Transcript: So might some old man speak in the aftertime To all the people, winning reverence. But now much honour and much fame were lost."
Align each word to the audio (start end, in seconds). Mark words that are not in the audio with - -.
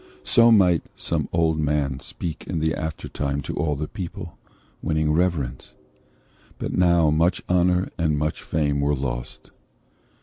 So 0.23 0.51
might 0.51 0.85
some 0.95 1.29
old 1.31 1.59
man 1.59 1.99
speak 1.99 2.47
in 2.47 2.57
the 2.57 2.73
aftertime 2.73 3.39
To 3.43 3.55
all 3.55 3.75
the 3.75 3.87
people, 3.87 4.35
winning 4.81 5.11
reverence. 5.11 5.75
But 6.57 6.73
now 6.73 7.11
much 7.11 7.43
honour 7.47 7.87
and 7.99 8.17
much 8.17 8.41
fame 8.41 8.81
were 8.81 8.95
lost." 8.95 9.51